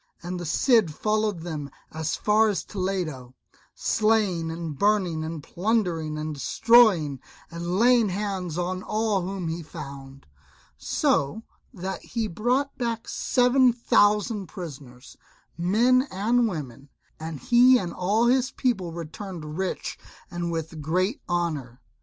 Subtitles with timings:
[0.23, 3.35] And the Cid followed them as far as Toledo,
[3.75, 7.19] slaying and burning, and plundering and destroying,
[7.51, 10.25] and laying hands on all whom he found,
[10.75, 15.17] so that he brought back seven thousand prisoners,
[15.55, 16.89] men and women;
[17.19, 19.99] and he and all his people returned rich
[20.31, 21.79] and with great honour.